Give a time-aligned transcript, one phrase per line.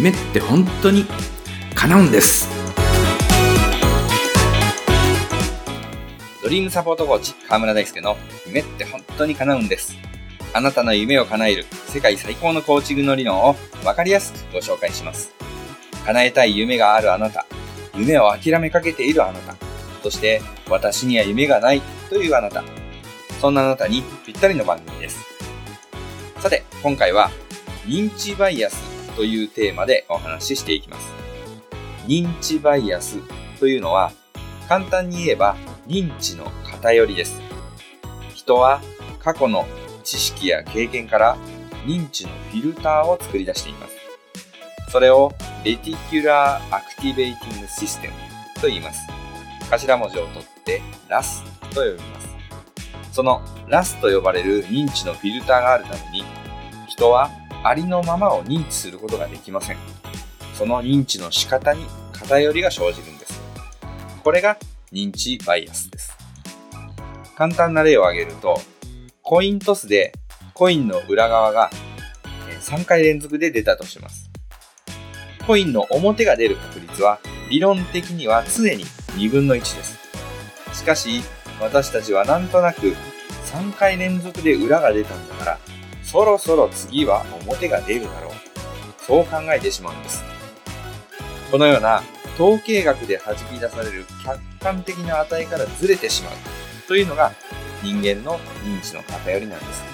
[0.00, 1.04] 夢って本当に
[1.74, 2.48] 叶うんです。
[6.42, 8.16] ドリームサポートコーチ河村大輔の
[8.46, 9.98] 夢って本当に叶うんです。
[10.54, 15.34] あなたの夢を叶える世界最高のコーチングの理論を分かりやすくご紹介します。
[16.06, 17.44] 叶えたい夢があるあなた。
[17.94, 19.54] 夢を諦めかけているあなた。
[20.02, 20.40] そして
[20.70, 22.64] 私には夢がないというあなた。
[23.38, 25.20] そんなあなたにぴったりの番組です。
[26.38, 27.30] さて今回は
[27.84, 31.08] 認知バイアスというテーマでお話ししていきます。
[32.06, 33.18] 認知バイアス
[33.58, 34.12] というのは
[34.68, 37.40] 簡単に言えば認知の偏りです。
[38.34, 38.80] 人は
[39.18, 39.66] 過去の
[40.02, 41.36] 知識や経験から
[41.86, 43.96] 認知のフィルターを作り出しています。
[44.90, 45.32] それを
[45.64, 48.14] Reticular Activating System
[48.60, 49.00] と言います。
[49.70, 52.30] 頭文字を取って RAS と呼びます。
[53.12, 56.24] その RAS と呼ばれる認知のフィルターがあるために
[56.88, 57.30] 人は
[57.62, 59.76] ありのままを認知することができません。
[60.54, 63.40] その認知の仕方に偏りが生じるんです。
[64.22, 64.56] これが
[64.92, 66.16] 認知バイアスです。
[67.36, 68.60] 簡単な例を挙げると、
[69.22, 70.12] コイントスで
[70.54, 71.70] コインの裏側が
[72.60, 74.30] 3回連続で出たとします。
[75.46, 77.18] コインの表が出る確率は
[77.50, 78.84] 理論的には常に
[79.16, 79.98] 2分の1です。
[80.74, 81.22] しかし、
[81.60, 82.94] 私たちはなんとなく
[83.46, 85.58] 3回連続で裏が出たんだから
[86.10, 88.32] そろそろ次は表が出るだろう。
[89.00, 90.24] そう考えてしまうんです。
[91.52, 92.02] このような
[92.34, 96.32] 統計学で弾き出される客観的な値からずれてしまう
[96.88, 97.32] というのが
[97.84, 99.84] 人間の認知の偏りなんです。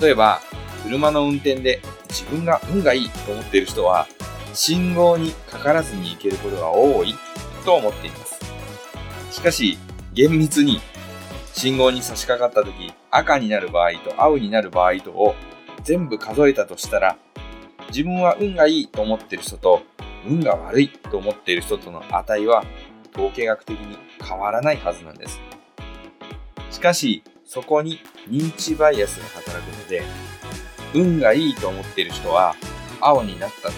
[0.00, 0.40] 例えば、
[0.82, 4.08] 車の運転で自分が運がいいと思っている人は、
[4.54, 7.14] 信号にかからずに行けることが多い
[7.64, 8.40] と思っています。
[9.30, 9.78] しかし、
[10.14, 10.80] 厳密に
[11.52, 15.34] 信号に差し掛かった時、赤になる場合と青になる場合とを
[15.82, 17.16] 全部数えたとしたら、
[17.88, 19.82] 自分は運がいいと思っている人と
[20.26, 22.64] 運が悪いと思っている人との値は
[23.14, 25.40] 統計学的に変わらないはずなんです。
[26.70, 27.98] しかし、そこに
[28.28, 30.02] 認知バイアスが働くので、
[30.94, 32.54] 運がいいと思っている人は
[33.00, 33.70] 青になった。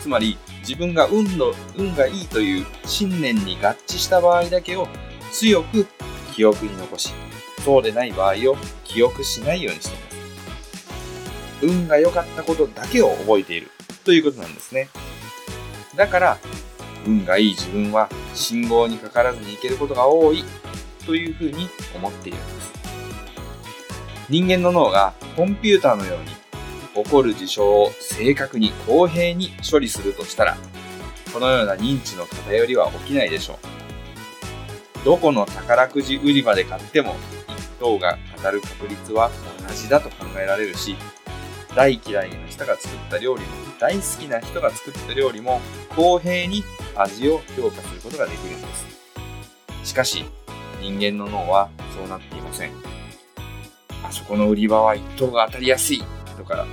[0.00, 4.88] つまり、自分が運の、運がいいという信念に合致した場合だけを
[5.32, 5.86] 強く
[6.38, 7.12] 記憶に残し、
[7.64, 10.16] そうでない場合を記憶しないようにしています。
[11.62, 13.72] 運が良かったことだけを覚えている
[14.04, 14.88] ということなんですね。
[15.96, 16.38] だから、
[17.04, 20.44] 運がいい自分は信号にかからずに行けることが多い
[21.04, 22.72] というふうに思っているんです。
[24.28, 26.18] 人間の脳がコンピューターのよう
[27.00, 30.56] に起こる事象を正確に公平に処理するとしたら、
[31.34, 33.77] このような認知の偏りは起きないでしょう。
[35.04, 37.14] どこの宝くじ売り場で買っても
[37.46, 39.30] 1等が当たる確率は
[39.66, 40.96] 同じだと考えられるし、
[41.74, 43.48] 大嫌いな人が作った料理も
[43.78, 45.60] 大好きな人が作った料理も
[45.94, 46.64] 公平に
[46.96, 48.86] 味を評価することができるんです。
[49.84, 50.24] しかし、
[50.80, 52.72] 人間の脳はそうなっていません。
[54.02, 56.02] あそこの売り場は1等が当たりやすい
[56.36, 56.66] とか、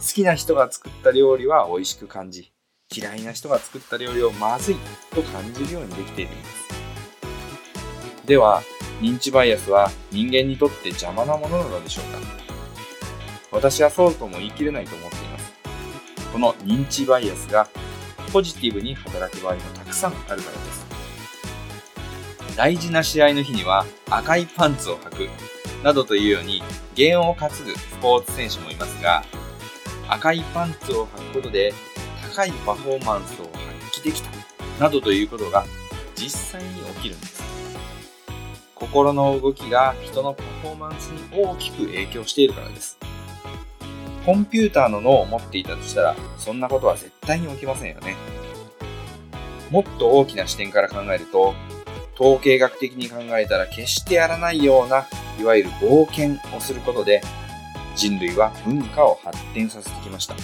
[0.00, 2.52] 好きな人が作った料理は美味しく感じ、
[2.94, 4.76] 嫌いな人が作った料理をまずい
[5.14, 6.61] と感じるようにできているんです。
[8.24, 8.62] では、
[9.00, 12.18] 認知バイアスは人間にとって邪魔なものなのでしょうか？
[13.50, 15.52] 私はそうとも言い切れないと思っています。
[16.32, 17.68] この認知バイアスが
[18.32, 20.86] ポジティブに働く場合もたくさんあるからです。
[22.56, 25.28] 大事な試合の日には赤いパンツを履く
[25.82, 26.62] などというように
[26.94, 29.24] 弦を担ぐスポーツ選手もいますが
[30.08, 31.74] 赤いパンツを履くことで
[32.34, 33.44] 高いパフォーマンスを
[33.80, 34.30] 発揮できた
[34.78, 35.64] などということが
[36.14, 37.41] 実際に起きるんです。
[38.82, 42.98] 心の動きが人のパフォーマンスに大きく影響しているからです。
[44.26, 48.16] コンピューターの脳を持っていたとしたら、そんなことは絶対に起きませんよね。
[49.70, 51.54] もっと大きな視点から考えると、
[52.18, 55.06] 統計学的に考えたら決してやらないような、
[55.40, 57.22] いわゆる冒険をすることで、
[57.94, 60.34] 人類は文化を発展させてきました。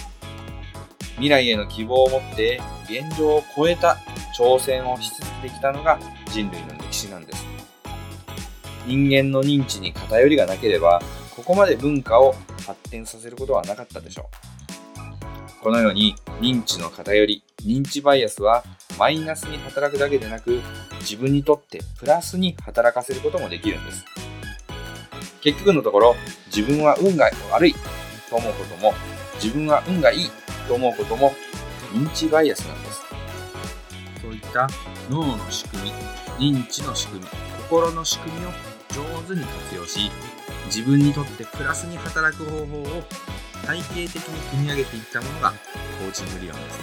[1.15, 3.97] 未来への希望を持って現状を超えた
[4.37, 5.99] 挑戦をし続けてきたのが
[6.31, 7.48] 人類の歴史なんです。
[8.89, 10.99] 人間の認知に偏りがなければ、
[11.35, 12.33] ここまで文化を
[12.65, 14.31] 発展させることはなかったでしょ
[15.59, 15.63] う。
[15.63, 18.63] このように認知の偏り、認知バイアスは
[18.97, 20.61] マイナスに働くだけでなく、
[21.01, 24.03] 自分にとってプラスに働かせることもできるんです。
[25.41, 26.15] 結局のところ、
[26.47, 27.75] 自分は運が悪い
[28.27, 28.93] と思うことも、
[29.35, 30.29] 自分は運がいい
[30.67, 31.33] と思うことも
[31.93, 33.01] 認知バイアスなんです。
[34.19, 34.67] そういった
[35.11, 35.91] 脳の仕組
[36.39, 37.27] み、認知の仕組み、
[37.69, 38.49] 心の仕組みを
[38.89, 40.11] 上手に活用し
[40.65, 43.03] 自分にとってプラスに働く方法を
[43.65, 46.79] 体系的に組み上げていったものがコーチング理論です。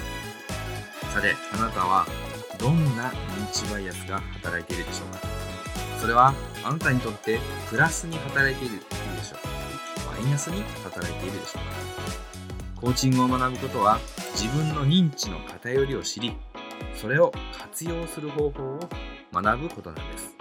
[1.12, 2.06] さて、あなたは
[2.58, 5.20] どんな認知バイアスが働いているでしょうか？
[6.00, 9.42] それはあなたにとってプラスに働いているでしょう
[10.04, 10.12] か？
[10.12, 12.80] マイナスに働いているでしょうか？
[12.80, 13.98] コーチングを学ぶことは
[14.34, 16.36] 自分の認知の偏りを知り
[16.94, 18.80] それを活用する方法を
[19.32, 20.36] 学ぶことなんです。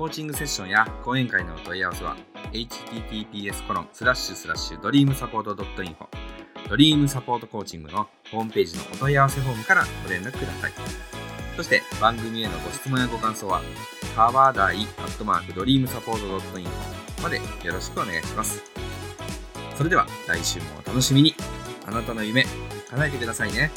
[0.00, 2.16] コーチングセッションや講演会のお問い合わせは
[2.54, 6.06] https コロンスラッシュスラッシュドリームサポート .info
[6.70, 10.72] ドリームサポートコーチングのホームページのお問い合わせフォームからご連絡ください。
[11.54, 13.60] そして番組へのご質問やご感想は、
[14.16, 17.42] 川台アットマークドリームサポート .info までよ
[17.74, 18.62] ろしくお願いします。
[19.76, 21.34] それでは来週もお楽しみに。
[21.84, 22.46] あなたの夢、
[22.88, 23.70] 叶えてくださいね。